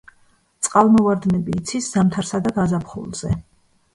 წყალმოვარდნები 0.67 1.53
იცის 1.59 1.89
ზამთარსა 1.97 2.41
და 2.47 2.53
გაზაფხულზე. 2.57 3.37